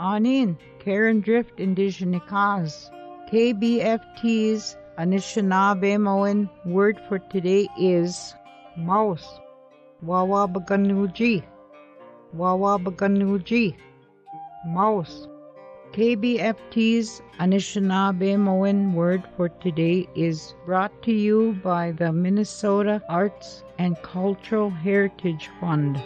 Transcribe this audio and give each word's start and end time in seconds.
Anin, 0.00 0.56
Karen 0.78 1.20
Drift 1.20 1.60
Indigenous, 1.60 2.90
KBFT's 3.30 4.78
Anishinaabe 4.98 5.92
Anishinaabemowin 5.92 6.48
word 6.64 6.98
for 7.06 7.18
today 7.18 7.68
is 7.78 8.34
mouse. 8.78 9.38
waawaabiganoojiinh. 10.02 11.44
waawaabiganoojiinh. 12.34 13.76
Mouse. 14.64 15.28
KBFT's 15.92 17.20
Anishinaabe 17.38 18.32
Anishinaabemowin 18.32 18.94
word 18.94 19.22
for 19.36 19.50
today 19.50 20.08
is 20.14 20.54
brought 20.64 21.02
to 21.02 21.12
you 21.12 21.52
by 21.62 21.92
the 21.92 22.10
Minnesota 22.10 23.02
Arts 23.10 23.64
and 23.78 24.00
Cultural 24.00 24.70
Heritage 24.70 25.50
Fund. 25.60 26.00